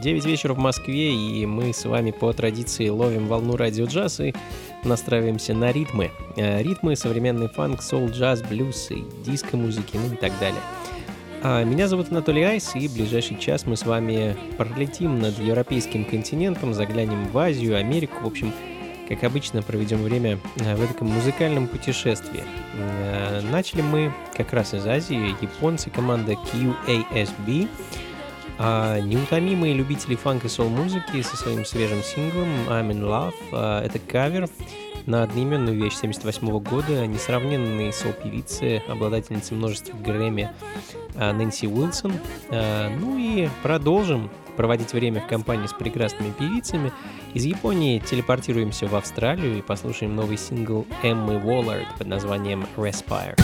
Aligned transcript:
9 0.00 0.24
вечера 0.24 0.54
в 0.54 0.58
Москве, 0.58 1.14
и 1.14 1.44
мы 1.46 1.72
с 1.72 1.84
вами 1.84 2.10
по 2.10 2.32
традиции 2.32 2.88
ловим 2.88 3.26
волну 3.28 3.56
радио 3.56 3.84
джаз 3.84 4.20
и 4.20 4.34
настраиваемся 4.82 5.54
на 5.54 5.72
ритмы. 5.72 6.10
Э, 6.36 6.62
ритмы, 6.62 6.96
современный 6.96 7.48
фанк, 7.48 7.82
соул, 7.82 8.08
джаз, 8.08 8.42
блюз 8.42 8.90
и 8.90 9.04
диско-музыки, 9.24 9.96
ну 9.96 10.14
и 10.14 10.16
так 10.16 10.32
далее. 10.40 10.60
А 11.42 11.64
меня 11.64 11.86
зовут 11.86 12.10
Анатолий 12.10 12.42
Айс, 12.42 12.74
и 12.74 12.88
в 12.88 12.94
ближайший 12.94 13.38
час 13.38 13.66
мы 13.66 13.76
с 13.76 13.84
вами 13.84 14.36
пролетим 14.56 15.20
над 15.20 15.38
европейским 15.38 16.04
континентом, 16.04 16.74
заглянем 16.74 17.26
в 17.28 17.38
Азию, 17.38 17.76
Америку, 17.76 18.14
в 18.22 18.26
общем, 18.26 18.52
как 19.08 19.24
обычно, 19.24 19.60
проведем 19.60 20.02
время 20.02 20.38
э, 20.56 20.76
в 20.76 20.82
этом 20.82 21.08
музыкальном 21.08 21.66
путешествии. 21.66 22.42
Э, 22.74 23.40
начали 23.50 23.82
мы 23.82 24.14
как 24.34 24.52
раз 24.52 24.72
из 24.72 24.86
Азии. 24.86 25.34
Японцы, 25.42 25.90
команда 25.90 26.32
QASB. 26.32 27.68
А 28.62 29.00
неутомимые 29.00 29.72
любители 29.72 30.14
фанк 30.16 30.44
и 30.44 30.48
сол-музыки 30.48 31.22
со 31.22 31.34
своим 31.34 31.64
свежим 31.64 32.02
синглом 32.02 32.48
I'm 32.68 32.90
in 32.90 33.00
Love. 33.00 33.34
А, 33.52 33.82
это 33.82 33.98
кавер 33.98 34.50
на 35.06 35.22
одноименную 35.22 35.82
вещь 35.82 35.94
78 35.94 36.60
года 36.60 37.06
несравненной 37.06 37.90
сол-певицы, 37.90 38.82
обладательницы 38.86 39.54
множества 39.54 39.96
Грэмми 39.96 40.50
а, 41.16 41.32
Нэнси 41.32 41.68
Уилсон. 41.68 42.12
А, 42.50 42.94
ну 43.00 43.16
и 43.16 43.48
продолжим 43.62 44.28
проводить 44.58 44.92
время 44.92 45.22
в 45.22 45.26
компании 45.26 45.66
с 45.66 45.72
прекрасными 45.72 46.30
певицами. 46.38 46.92
Из 47.32 47.46
Японии 47.46 47.98
телепортируемся 47.98 48.86
в 48.88 48.94
Австралию 48.94 49.56
и 49.56 49.62
послушаем 49.62 50.14
новый 50.14 50.36
сингл 50.36 50.86
Эммы 51.02 51.42
Уоллард 51.42 51.88
под 51.96 52.08
названием 52.08 52.66
Respire. 52.76 53.40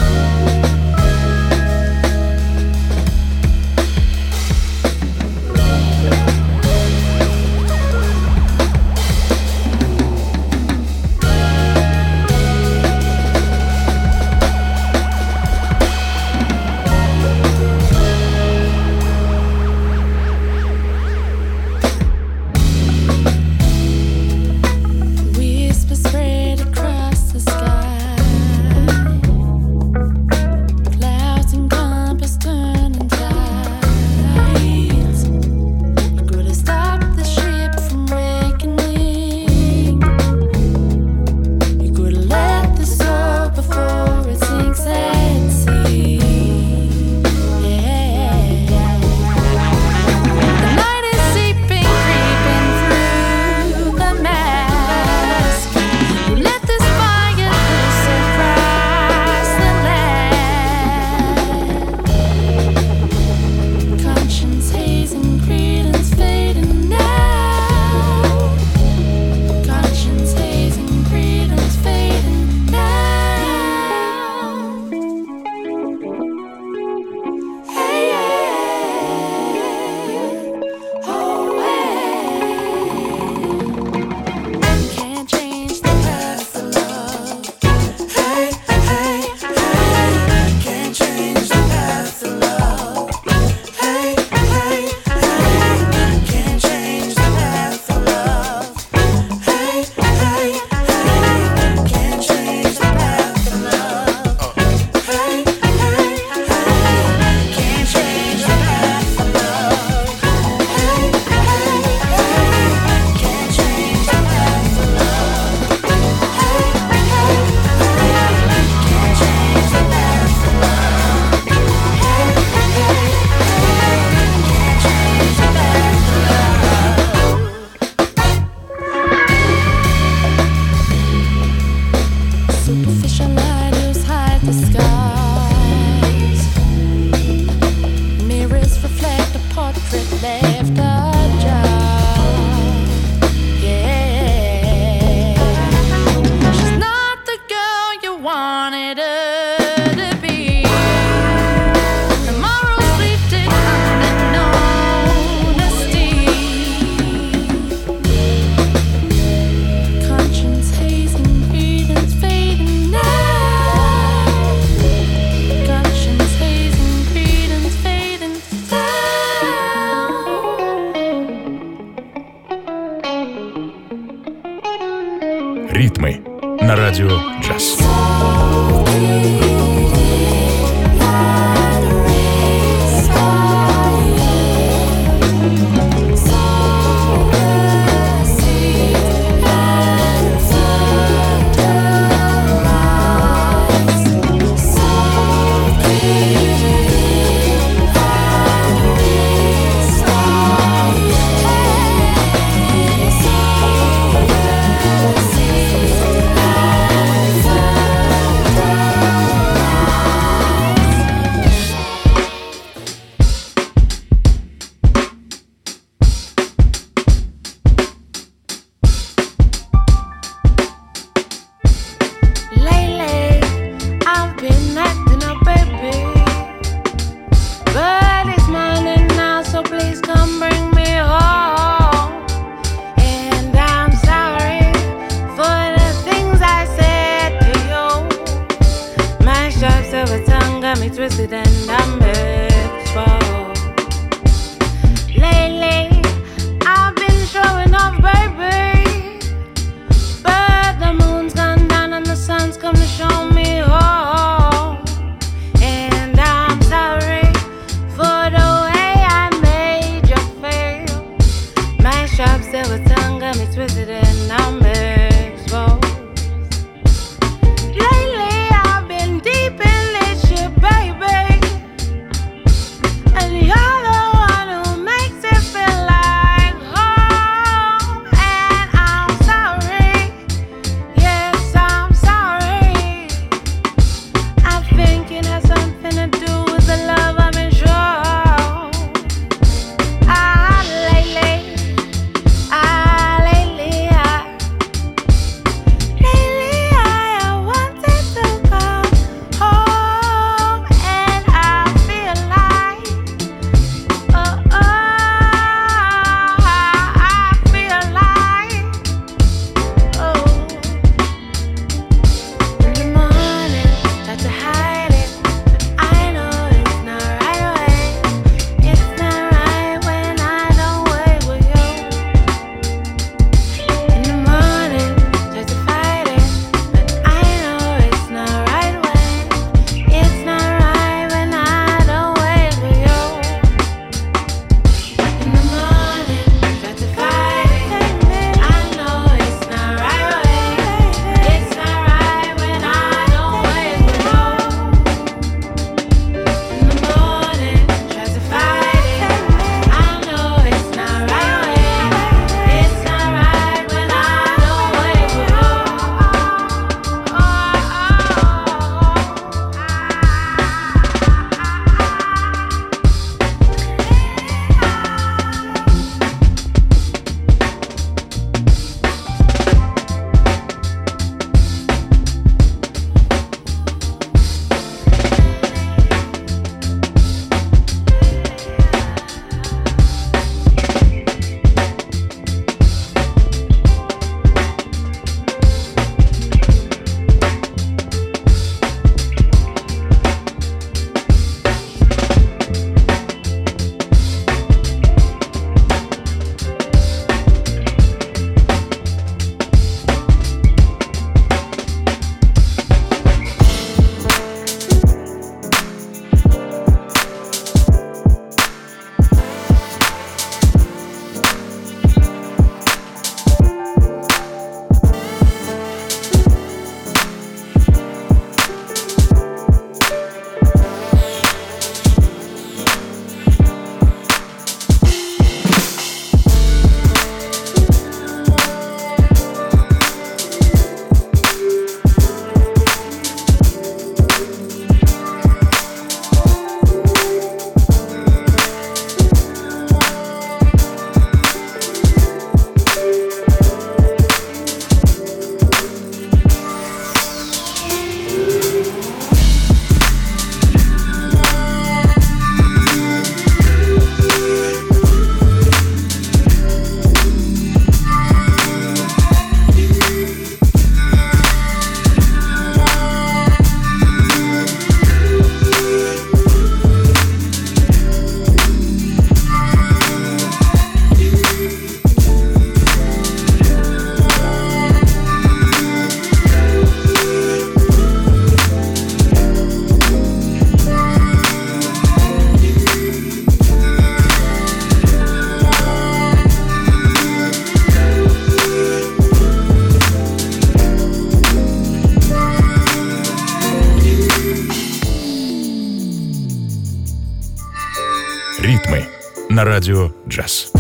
На 499.37 499.45
радио 499.45 499.91
джаз. 500.09 500.51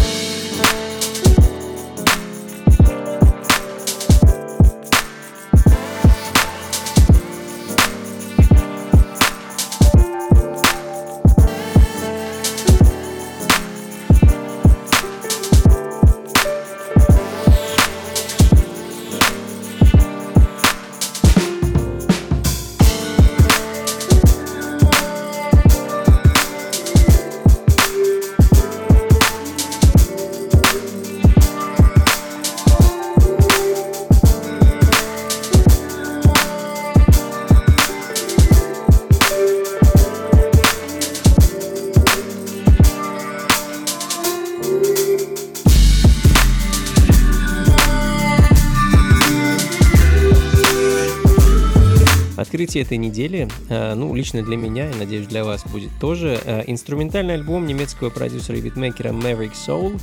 Открытие 52.66 52.82
этой 52.82 52.96
недели, 52.96 53.48
э, 53.68 53.94
ну, 53.94 54.12
лично 54.12 54.42
для 54.42 54.56
меня, 54.56 54.90
и 54.90 54.94
надеюсь, 54.96 55.28
для 55.28 55.44
вас 55.44 55.64
будет 55.70 55.92
тоже, 56.00 56.40
э, 56.44 56.64
инструментальный 56.66 57.34
альбом 57.34 57.64
немецкого 57.64 58.10
продюсера 58.10 58.58
и 58.58 58.60
битмейкера 58.60 59.10
Maverick 59.10 59.52
Soul. 59.52 60.00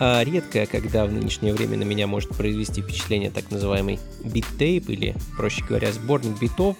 Э, 0.00 0.24
редко, 0.24 0.64
когда 0.64 1.04
в 1.04 1.12
нынешнее 1.12 1.52
время 1.52 1.76
на 1.76 1.82
меня 1.82 2.06
может 2.06 2.30
произвести 2.30 2.80
впечатление 2.80 3.30
так 3.30 3.50
называемый 3.50 3.98
beat 4.24 4.52
tape, 4.52 4.88
или, 4.88 5.14
проще 5.36 5.62
говоря, 5.62 5.92
сборник 5.92 6.40
битов, 6.40 6.76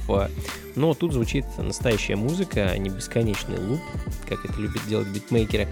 но 0.75 0.95
тут 0.95 1.13
звучит 1.13 1.45
настоящая 1.59 2.17
музыка, 2.17 2.71
а 2.71 2.79
не 2.79 2.89
бесконечный 2.89 3.59
loop, 3.59 3.81
как 4.27 4.43
это 4.43 4.59
любят 4.59 4.81
делать 4.89 5.09
битмейкеры. 5.09 5.69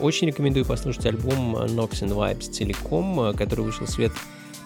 Очень 0.00 0.28
рекомендую 0.28 0.64
послушать 0.64 1.04
альбом 1.04 1.56
Nox 1.56 2.00
and 2.00 2.14
Vibes 2.14 2.50
целиком, 2.50 3.34
который 3.36 3.66
вышел 3.66 3.84
в 3.84 3.90
свет 3.90 4.12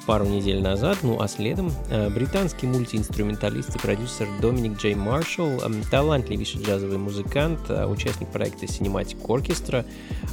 пару 0.08 0.24
недель 0.24 0.62
назад. 0.62 0.96
Ну 1.02 1.20
а 1.20 1.28
следом 1.28 1.70
э, 1.90 2.08
британский 2.08 2.66
мультиинструменталист 2.66 3.76
и 3.76 3.78
продюсер 3.78 4.26
Доминик 4.40 4.78
Джей 4.78 4.94
Маршалл, 4.94 5.60
э, 5.60 5.70
талантливейший 5.90 6.62
джазовый 6.62 6.96
музыкант, 6.96 7.60
э, 7.68 7.84
участник 7.84 8.30
проекта 8.30 8.64
Cinematic 8.64 9.20
Orchestra. 9.26 9.84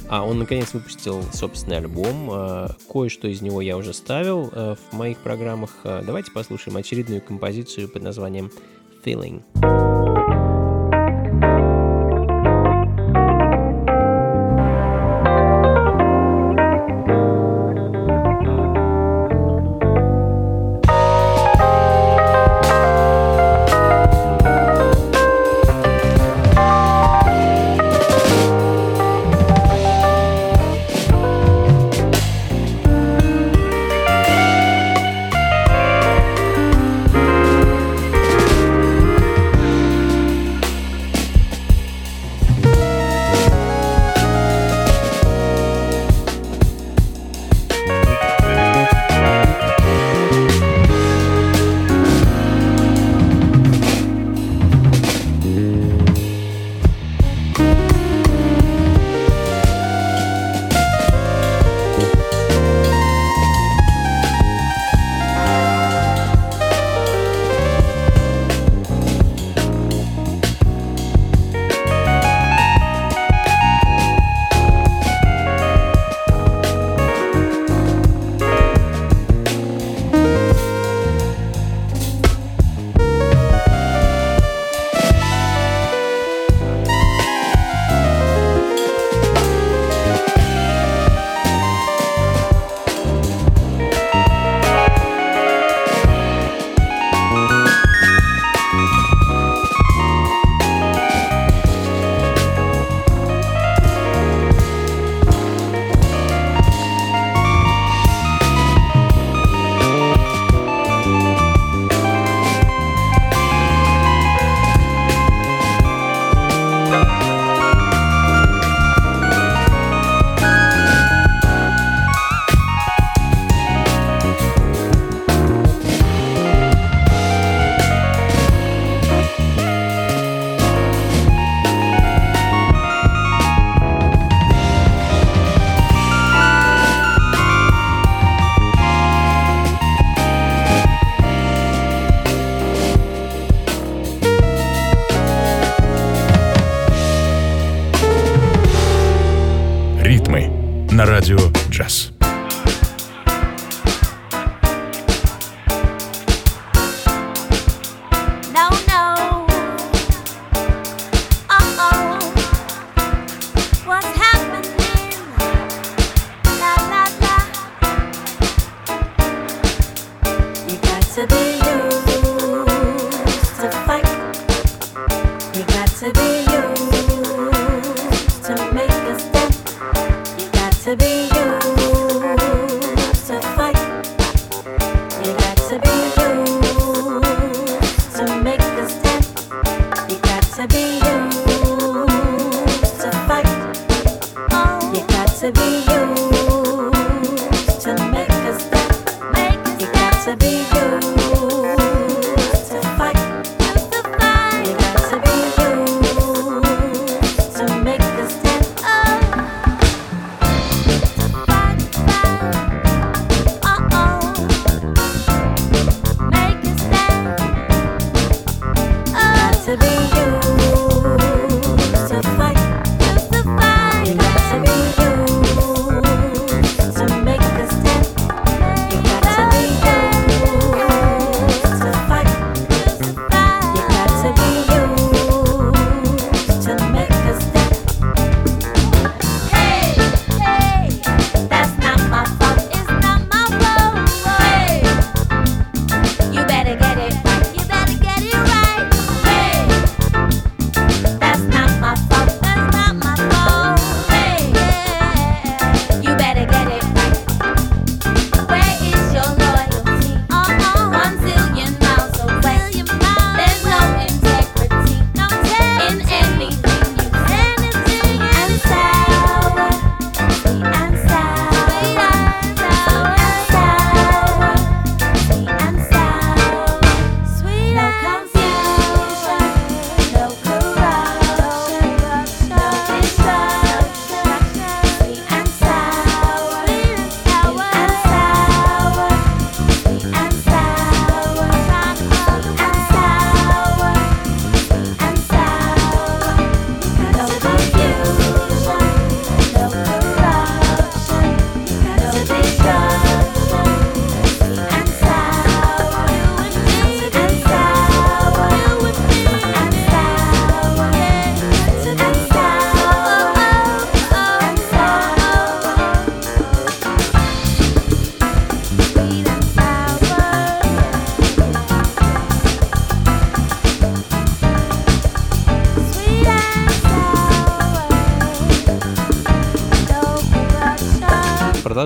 А 0.08 0.24
он 0.24 0.38
наконец 0.38 0.72
выпустил 0.72 1.22
собственный 1.30 1.76
альбом. 1.76 2.70
Кое-что 2.90 3.28
из 3.28 3.42
него 3.42 3.60
я 3.60 3.76
уже 3.76 3.92
ставил 3.92 4.50
в 4.50 4.92
моих 4.92 5.18
программах. 5.18 5.70
Давайте 5.82 6.30
послушаем 6.30 6.76
очередную 6.76 7.20
композицию 7.20 7.88
под 7.88 8.02
названием 8.02 8.50
Feeling. 9.04 9.42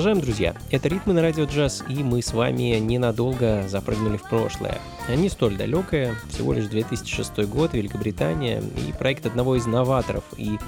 Продолжаем, 0.00 0.24
друзья. 0.24 0.54
Это 0.70 0.88
«Ритмы 0.88 1.12
на 1.12 1.20
радио 1.20 1.44
джаз», 1.44 1.84
и 1.86 2.02
мы 2.02 2.22
с 2.22 2.32
вами 2.32 2.78
ненадолго 2.78 3.68
запрыгнули 3.68 4.16
в 4.16 4.22
прошлое. 4.22 4.80
Не 5.14 5.28
столь 5.28 5.58
далекое, 5.58 6.14
всего 6.30 6.54
лишь 6.54 6.68
2006 6.68 7.40
год, 7.40 7.74
Великобритания, 7.74 8.62
и 8.78 8.92
проект 8.92 9.26
одного 9.26 9.56
из 9.56 9.66
новаторов, 9.66 10.24
и 10.38 10.58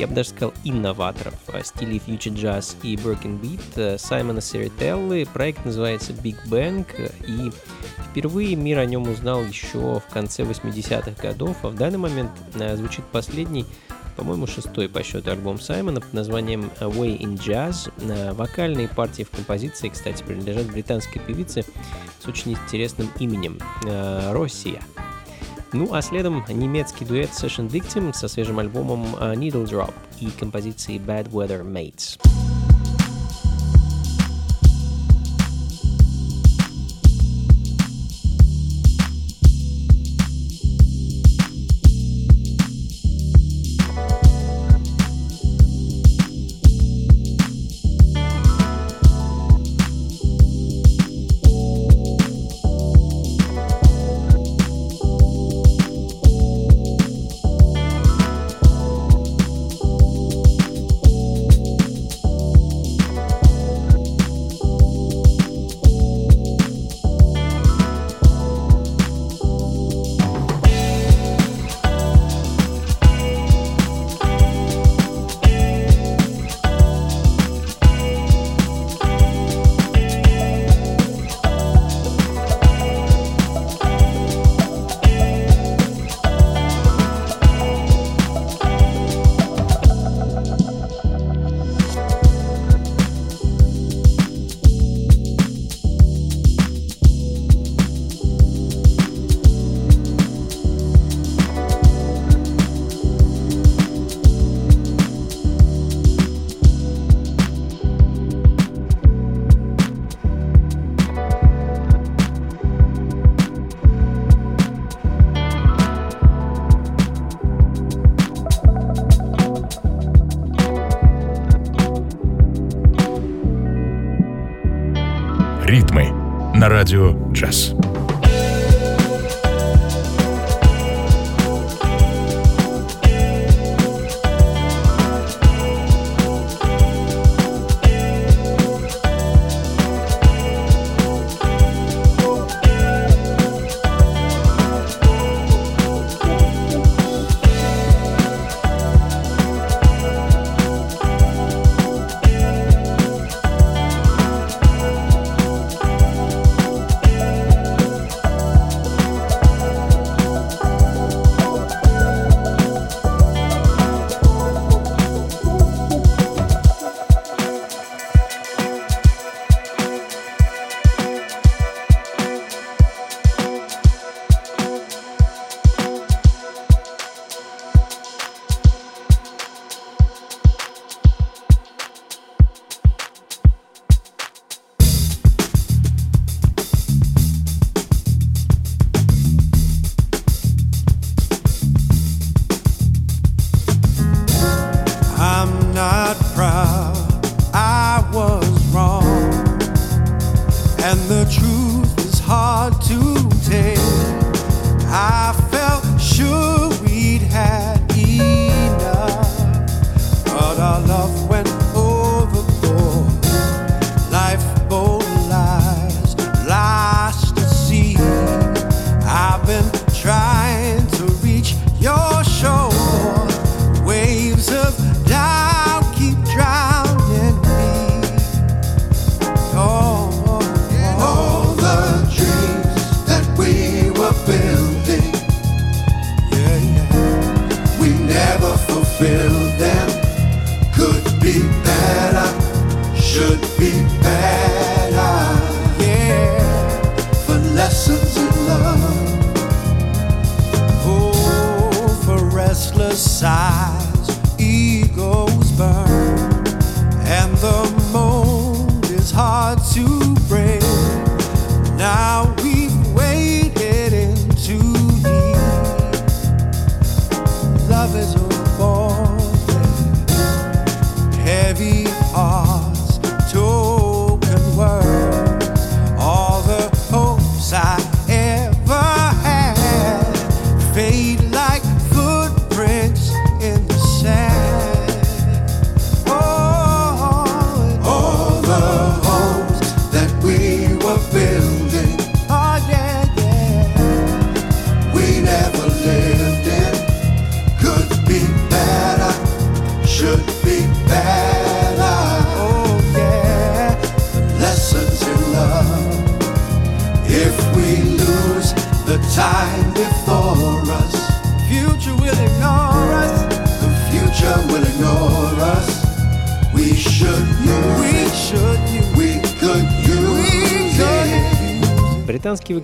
я 0.00 0.08
бы 0.08 0.14
даже 0.14 0.30
сказал 0.30 0.52
инноваторов 0.64 1.34
стилей 1.62 2.02
Future 2.04 2.34
Jazz 2.34 2.74
и 2.82 2.96
Broken 2.96 3.40
Beat 3.40 3.62
э, 3.76 3.96
Саймона 3.96 4.40
Серителлы. 4.40 5.24
Проект 5.32 5.64
называется 5.64 6.12
Big 6.12 6.36
Bang, 6.48 6.84
и 7.28 7.52
впервые 8.10 8.56
мир 8.56 8.80
о 8.80 8.86
нем 8.86 9.04
узнал 9.08 9.44
еще 9.44 10.00
в 10.00 10.12
конце 10.12 10.42
80-х 10.42 11.12
годов, 11.22 11.58
а 11.62 11.68
в 11.68 11.76
данный 11.76 11.98
момент 11.98 12.32
э, 12.54 12.76
звучит 12.76 13.04
последний 13.12 13.66
по-моему, 14.16 14.46
шестой 14.46 14.88
по 14.88 15.02
счету 15.02 15.30
альбом 15.30 15.60
Саймона 15.60 16.00
под 16.00 16.12
названием 16.12 16.70
Way 16.80 17.18
in 17.18 17.36
Jazz. 17.36 17.92
Э, 18.00 18.32
вокальные 18.32 18.88
партии 18.88 19.24
в 19.24 19.30
композиции, 19.30 19.88
кстати, 19.88 20.22
принадлежат 20.22 20.66
британской 20.66 21.20
певице 21.20 21.64
с 22.20 22.26
очень 22.26 22.52
интересным 22.52 23.10
именем 23.18 23.58
э, 23.86 24.32
Россия. 24.32 24.82
Ну 25.72 25.92
а 25.92 26.02
следом 26.02 26.44
немецкий 26.48 27.04
дуэт 27.04 27.30
Session 27.30 27.68
Victim 27.68 28.12
со 28.12 28.28
свежим 28.28 28.58
альбомом 28.60 29.16
э, 29.16 29.34
Needle 29.34 29.64
Drop 29.64 29.94
и 30.20 30.30
композицией 30.30 31.00
Bad 31.00 31.30
Weather 31.30 31.64
Mates. 31.64 32.18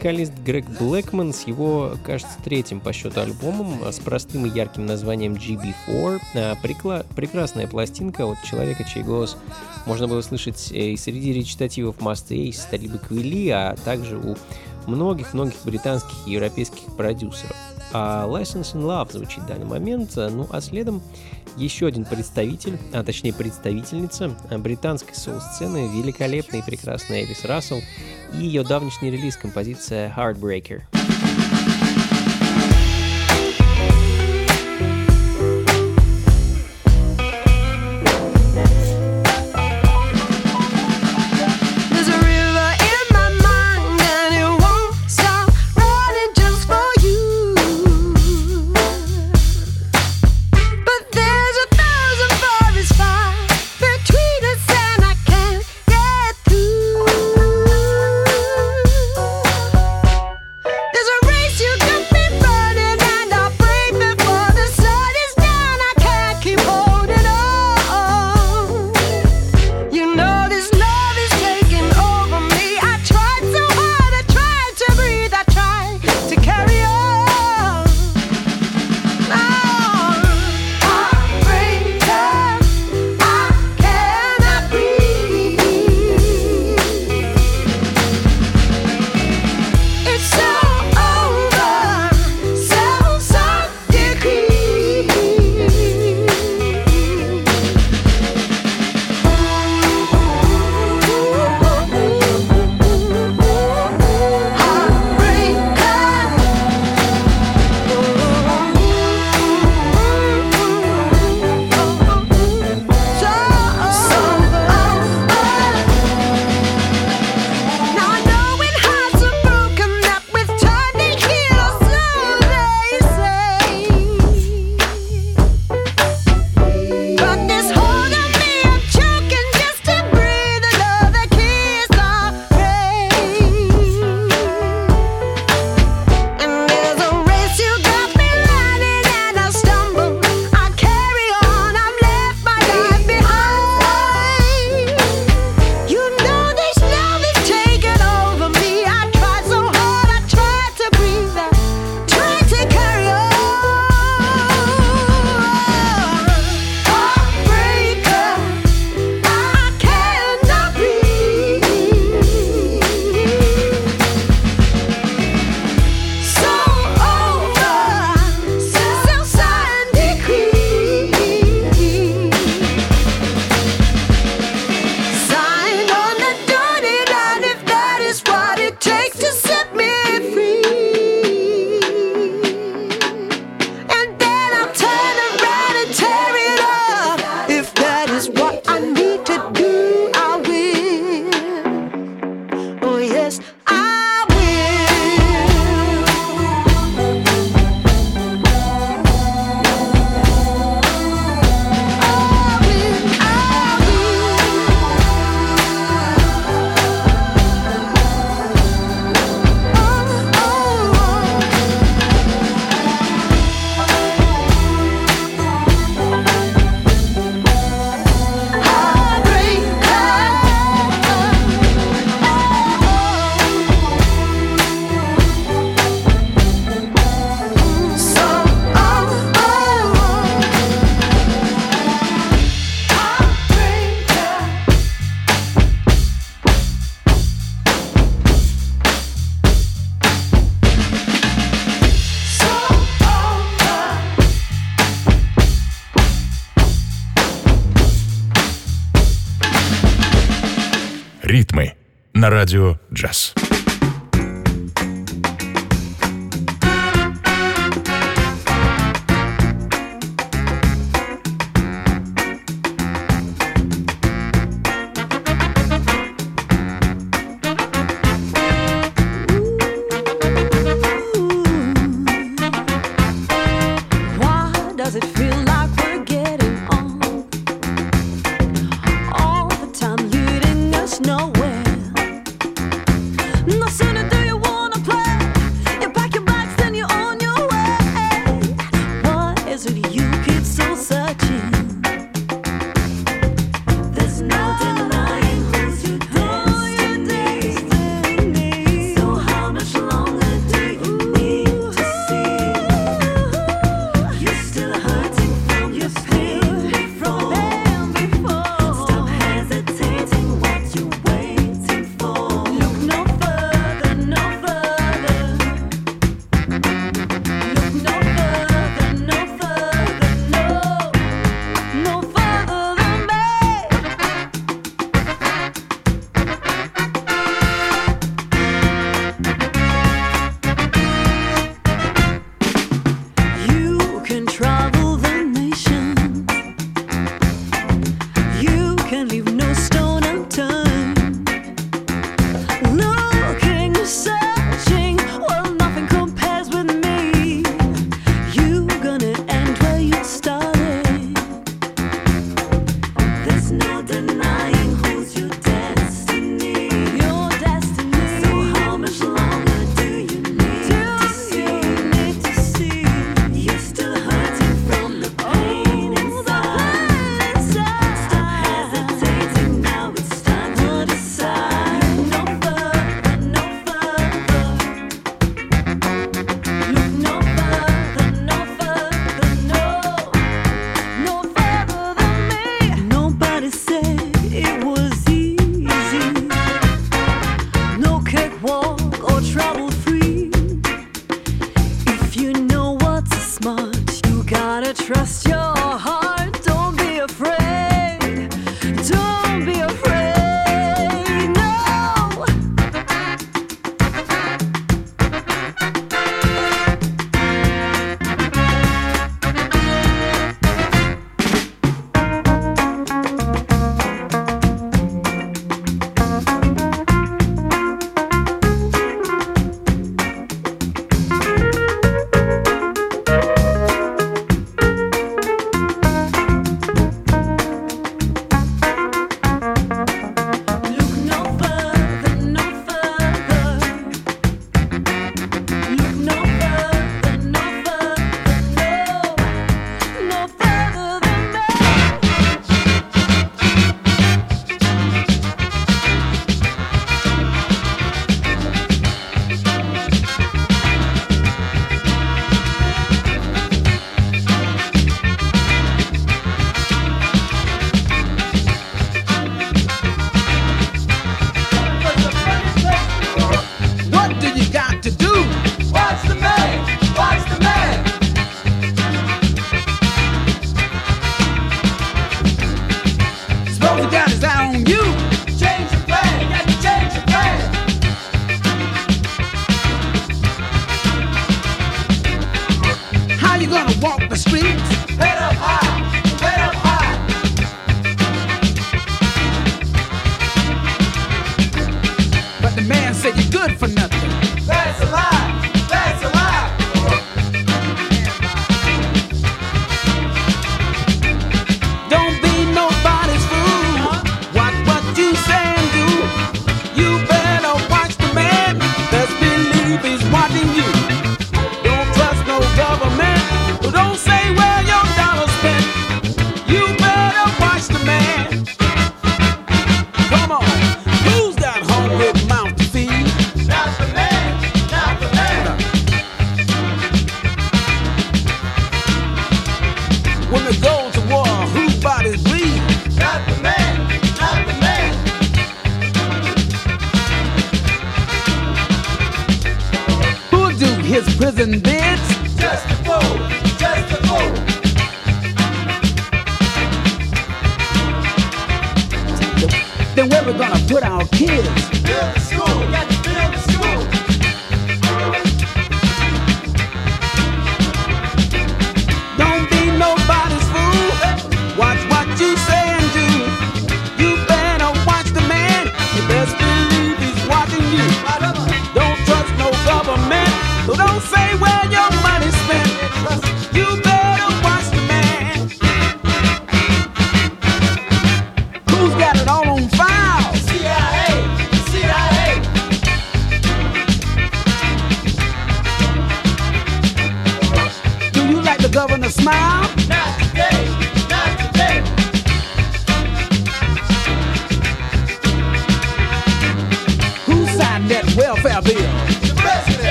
Вокалист 0.00 0.32
Грег 0.46 0.64
Блэкман 0.78 1.34
с 1.34 1.46
его, 1.46 1.92
кажется, 2.02 2.32
третьим 2.42 2.80
по 2.80 2.90
счету 2.90 3.20
альбомом 3.20 3.84
с 3.84 3.98
простым 3.98 4.46
и 4.46 4.48
ярким 4.48 4.86
названием 4.86 5.34
GB4. 5.34 6.20
А, 6.34 6.56
прикла- 6.62 7.04
прекрасная 7.14 7.66
пластинка 7.66 8.24
от 8.24 8.42
человека, 8.42 8.82
чей 8.84 9.02
голос 9.02 9.36
можно 9.84 10.08
было 10.08 10.22
слышать 10.22 10.72
и 10.72 10.96
среди 10.96 11.34
речитативов 11.34 12.00
Мастей, 12.00 12.54
Талиба 12.70 12.96
Квилли, 12.96 13.50
а 13.50 13.76
также 13.84 14.16
у 14.16 14.36
многих-многих 14.86 15.56
британских 15.64 16.16
и 16.26 16.30
европейских 16.30 16.96
продюсеров. 16.96 17.56
А 17.92 18.26
License 18.26 18.74
in 18.74 18.82
Love 18.82 19.12
звучит 19.12 19.44
в 19.44 19.46
данный 19.46 19.66
момент, 19.66 20.12
ну 20.16 20.46
а 20.50 20.60
следом 20.60 21.02
еще 21.56 21.86
один 21.86 22.04
представитель, 22.04 22.78
а 22.92 23.02
точнее 23.02 23.32
представительница 23.32 24.36
британской 24.58 25.14
соул-сцены, 25.14 25.88
великолепная 25.92 26.60
и 26.60 26.64
прекрасная 26.64 27.22
Элис 27.22 27.44
Рассел 27.44 27.80
и 28.34 28.44
ее 28.44 28.62
давнишний 28.62 29.10
релиз 29.10 29.36
композиция 29.36 30.14
Heartbreaker. 30.16 30.82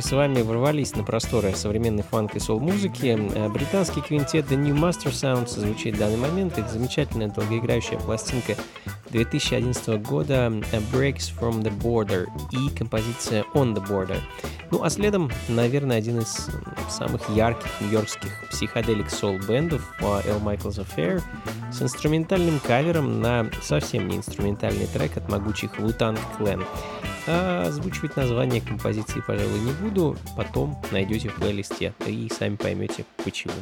С 0.00 0.12
вами 0.12 0.42
ворвались 0.42 0.94
на 0.94 1.04
просторы 1.04 1.54
современной 1.54 2.02
фанк 2.02 2.36
и 2.36 2.40
сол-музыки. 2.40 3.18
Э, 3.34 3.48
британский 3.48 4.00
квинтет 4.00 4.50
The 4.50 4.56
New 4.56 4.74
Master 4.74 5.10
Sounds 5.10 5.58
звучит 5.58 5.96
в 5.96 5.98
данный 5.98 6.16
момент. 6.16 6.58
Это 6.58 6.68
замечательная 6.68 7.28
долгоиграющая 7.28 7.98
пластинка 7.98 8.56
2011 9.10 10.02
года 10.02 10.46
Breaks 10.92 11.32
from 11.38 11.62
the 11.62 11.72
Border 11.80 12.26
и 12.52 12.74
композиция 12.76 13.44
On 13.54 13.74
the 13.74 13.86
Border. 13.86 14.20
Ну 14.70 14.82
а 14.82 14.90
следом, 14.90 15.30
наверное, 15.48 15.98
один 15.98 16.20
из 16.20 16.48
самых 16.90 17.28
ярких 17.30 17.68
нью-йоркских 17.80 18.48
психоделик 18.50 19.10
сол-бендов 19.10 19.82
L. 20.00 20.40
Michael's 20.40 20.84
Affair 20.84 21.22
с 21.72 21.82
инструментальным 21.82 22.60
кавером 22.60 23.20
на 23.20 23.50
совсем 23.62 24.08
не 24.08 24.16
инструментальный 24.16 24.86
трек 24.86 25.16
от 25.16 25.28
могучих 25.30 25.78
Wu-Tang 25.78 26.18
Clan. 26.38 26.64
А 27.26 27.64
озвучивать 27.66 28.16
название 28.16 28.60
композиции, 28.60 29.22
пожалуй, 29.26 29.60
не 29.60 29.72
буду. 29.72 30.16
Потом 30.36 30.80
найдете 30.90 31.28
в 31.28 31.34
плейлисте 31.34 31.92
и 32.06 32.30
сами 32.32 32.56
поймете 32.56 33.04
почему. 33.22 33.52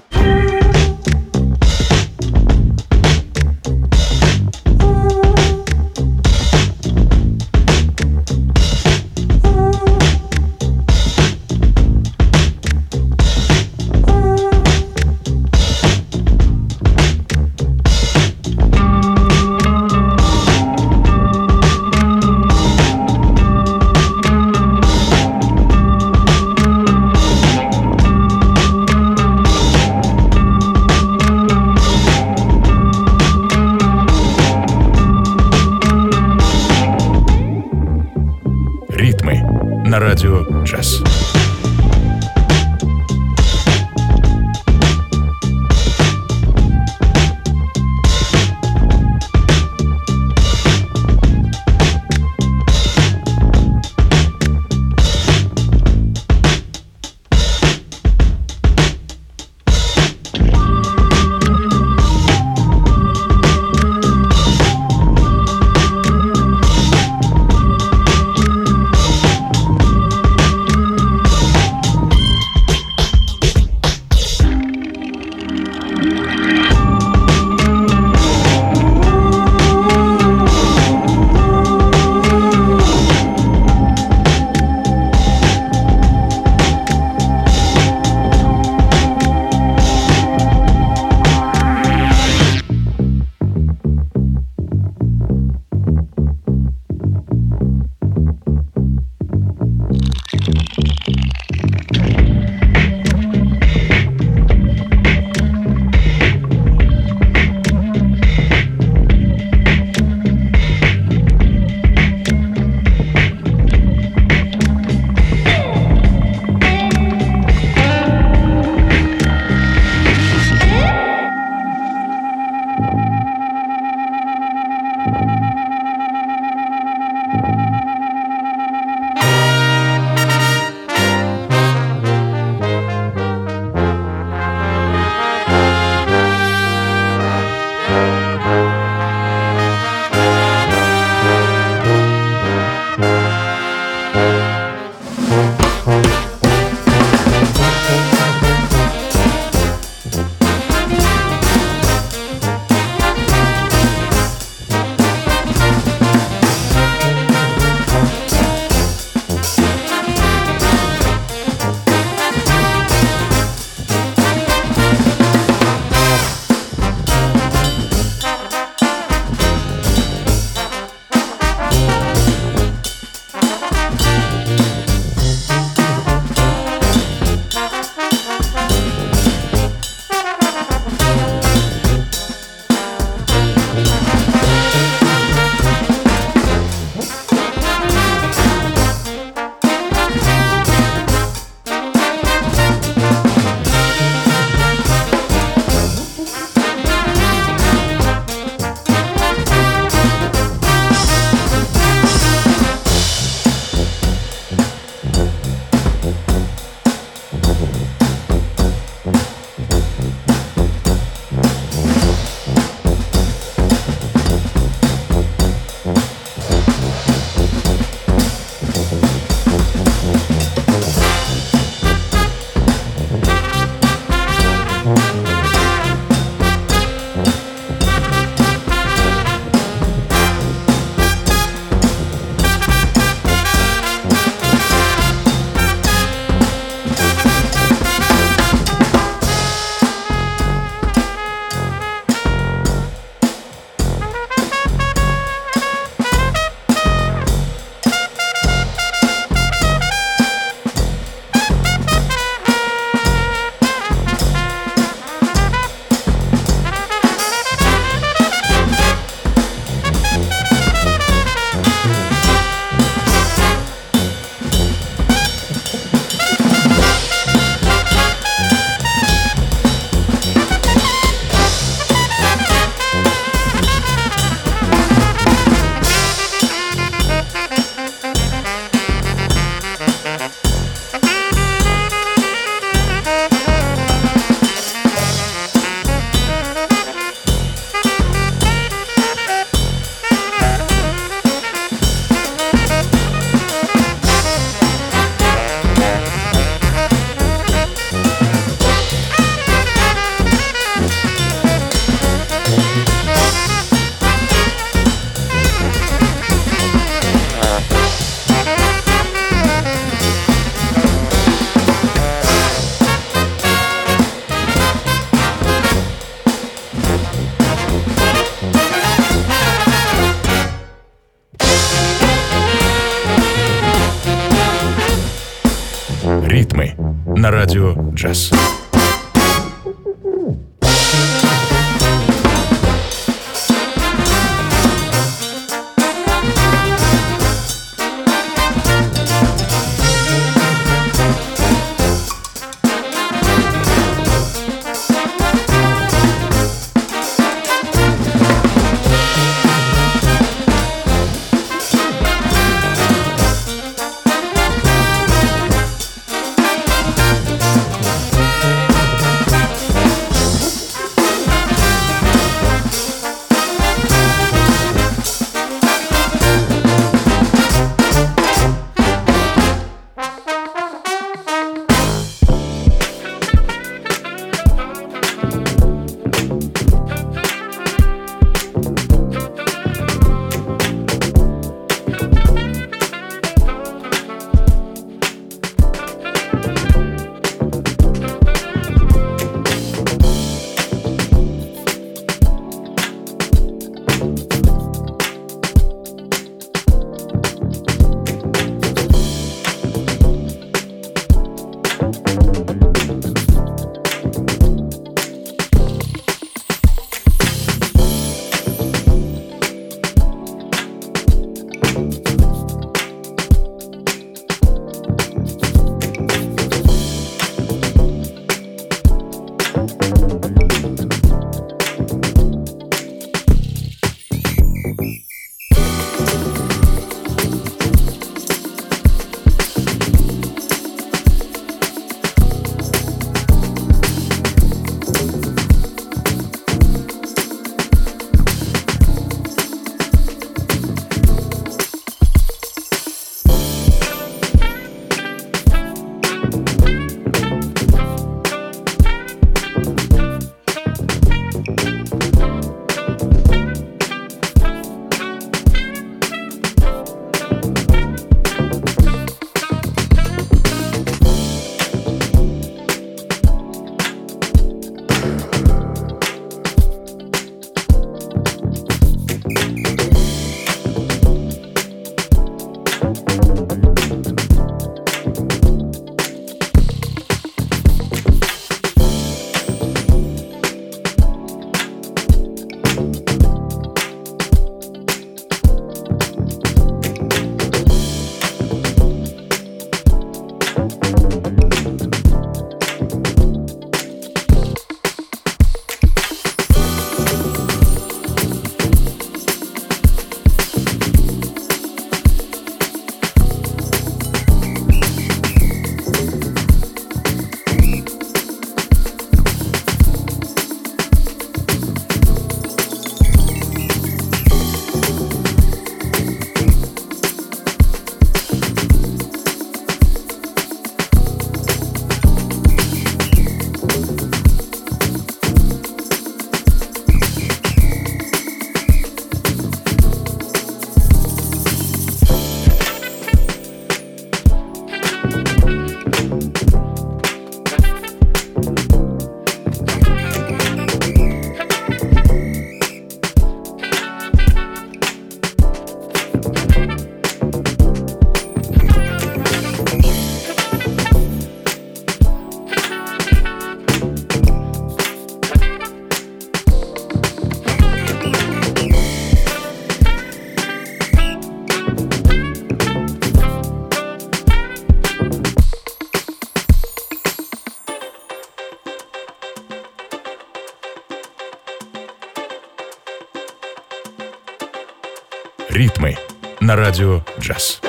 На 576.47 576.55
радио 576.55 577.03
«Джаз». 577.19 577.61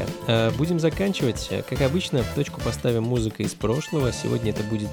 Друзья, 0.00 0.06
э, 0.26 0.50
будем 0.56 0.80
заканчивать. 0.80 1.50
Как 1.68 1.80
обычно, 1.82 2.24
точку 2.34 2.60
поставим 2.60 3.04
музыкой 3.04 3.46
из 3.46 3.54
прошлого. 3.54 4.12
Сегодня 4.12 4.50
это 4.50 4.62
будет 4.62 4.88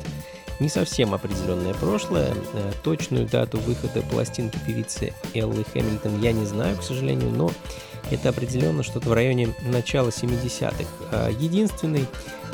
не 0.60 0.70
совсем 0.70 1.14
определенное 1.14 1.74
прошлое. 1.74 2.34
Э, 2.54 2.72
точную 2.84 3.28
дату 3.28 3.60
выхода 3.60 4.02
пластинки 4.02 4.58
певицы 4.66 5.14
Эллы 5.34 5.64
Хэмилтон 5.74 6.22
я 6.22 6.32
не 6.32 6.46
знаю, 6.46 6.78
к 6.78 6.84
сожалению, 6.84 7.30
но 7.32 7.52
это 8.12 8.30
определенно 8.30 8.84
что-то 8.84 9.10
в 9.10 9.14
районе 9.14 9.50
начала 9.66 10.10
70-х. 10.10 10.86
Э, 11.12 11.32
единственный 11.40 12.06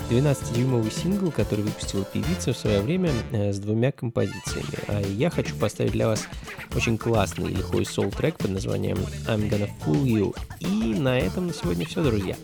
12-дюймовый 0.10 0.92
сингл, 0.92 1.32
который 1.32 1.62
выпустила 1.62 2.04
певица 2.06 2.54
в 2.54 2.58
свое 2.58 2.82
время 2.82 3.12
э, 3.32 3.52
с 3.52 3.60
двумя 3.60 3.92
композициями. 3.92 4.68
А 4.88 5.02
я 5.02 5.30
хочу 5.30 5.56
поставить 5.56 5.92
для 5.92 6.08
вас 6.08 6.28
очень 6.76 6.98
классный 6.98 7.50
лихой 7.50 7.86
сол-трек 7.86 8.38
под 8.38 8.52
названием 8.52 8.98
I'm 9.28 9.50
Gonna 9.50 9.70
Fool 9.86 10.04
You. 10.04 10.36
И 10.60 11.00
на 11.00 11.18
этом 11.18 11.48
на 11.48 11.54
сегодня 11.54 11.86
все, 11.86 12.04
друзья. 12.04 12.36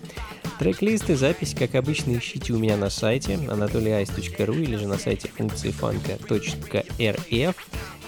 Трек-лист 0.59 1.09
и 1.09 1.15
запись, 1.15 1.55
как 1.57 1.75
обычно, 1.75 2.17
ищите 2.17 2.51
у 2.53 2.59
меня 2.59 2.75
на 2.75 2.89
сайте 2.89 3.33
anatolyice.ru 3.33 4.61
или 4.61 4.75
же 4.75 4.87
на 4.87 4.97
сайте 4.97 5.29
функции 5.29 5.71
фанка.рф. 5.71 7.55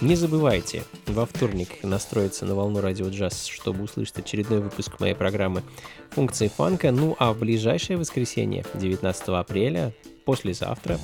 Не 0.00 0.16
забывайте 0.16 0.82
во 1.06 1.26
вторник 1.26 1.82
настроиться 1.82 2.44
на 2.44 2.54
волну 2.54 2.80
радио 2.80 3.08
джаз, 3.08 3.46
чтобы 3.46 3.84
услышать 3.84 4.18
очередной 4.18 4.60
выпуск 4.60 4.98
моей 4.98 5.14
программы 5.14 5.62
функции 6.10 6.48
фанка. 6.48 6.90
Ну 6.90 7.14
а 7.18 7.32
в 7.32 7.38
ближайшее 7.38 7.96
воскресенье, 7.96 8.64
19 8.74 9.28
апреля, 9.28 9.92
послезавтра, 10.24 10.98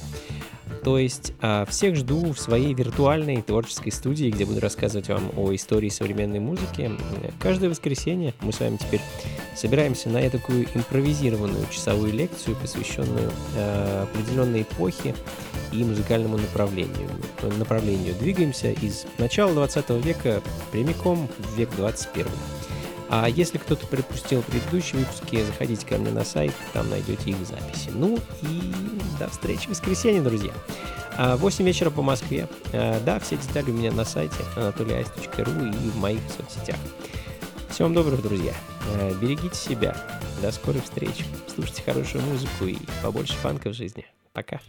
то 0.82 0.98
есть 0.98 1.32
а, 1.40 1.64
всех 1.66 1.96
жду 1.96 2.32
в 2.32 2.38
своей 2.38 2.74
виртуальной 2.74 3.42
творческой 3.42 3.90
студии, 3.90 4.30
где 4.30 4.44
буду 4.44 4.60
рассказывать 4.60 5.08
вам 5.08 5.30
о 5.36 5.54
истории 5.54 5.88
современной 5.88 6.40
музыки. 6.40 6.90
Каждое 7.40 7.70
воскресенье 7.70 8.34
мы 8.40 8.52
с 8.52 8.60
вами 8.60 8.76
теперь 8.76 9.00
собираемся 9.54 10.08
на 10.08 10.28
такую 10.30 10.66
импровизированную 10.74 11.66
часовую 11.70 12.12
лекцию, 12.12 12.56
посвященную 12.56 13.30
а, 13.56 14.04
определенной 14.04 14.62
эпохе 14.62 15.14
и 15.72 15.84
музыкальному 15.84 16.38
направлению. 16.38 17.10
направлению. 17.58 18.14
Двигаемся 18.18 18.70
из 18.70 19.06
начала 19.18 19.52
20 19.52 19.90
века 20.04 20.42
прямиком 20.72 21.28
в 21.38 21.58
век 21.58 21.70
21. 21.76 22.26
А 23.10 23.28
если 23.28 23.58
кто-то 23.58 23.86
пропустил 23.86 24.42
предыдущие 24.42 25.00
выпуски, 25.00 25.42
заходите 25.44 25.86
ко 25.86 25.96
мне 25.96 26.10
на 26.10 26.24
сайт, 26.24 26.52
там 26.72 26.90
найдете 26.90 27.30
их 27.30 27.36
записи. 27.46 27.90
Ну 27.94 28.18
и 28.42 28.72
до 29.18 29.28
встречи 29.28 29.66
в 29.66 29.70
воскресенье, 29.70 30.20
друзья. 30.20 30.52
8 31.18 31.64
а, 31.64 31.66
вечера 31.66 31.90
по 31.90 32.02
Москве. 32.02 32.48
А, 32.72 33.00
да, 33.00 33.18
все 33.18 33.36
детали 33.36 33.70
у 33.70 33.74
меня 33.74 33.92
на 33.92 34.04
сайте 34.04 34.36
anatolyice.ru 34.56 35.86
и 35.86 35.90
в 35.90 35.96
моих 35.96 36.20
соцсетях. 36.36 36.76
Всем 37.70 37.94
доброго, 37.94 38.22
друзья. 38.22 38.52
А, 38.94 39.14
берегите 39.20 39.56
себя. 39.56 39.96
До 40.42 40.52
скорых 40.52 40.84
встреч. 40.84 41.24
Слушайте 41.52 41.82
хорошую 41.82 42.22
музыку 42.24 42.66
и 42.66 42.76
побольше 43.02 43.34
фанка 43.34 43.70
в 43.70 43.74
жизни. 43.74 44.06
Пока. 44.32 44.60